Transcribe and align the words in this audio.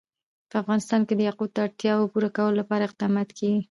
په 0.49 0.55
افغانستان 0.61 1.01
کې 1.07 1.13
د 1.15 1.21
یاقوت 1.29 1.51
د 1.53 1.57
اړتیاوو 1.65 2.11
پوره 2.13 2.29
کولو 2.35 2.59
لپاره 2.61 2.83
اقدامات 2.85 3.29
کېږي. 3.37 3.59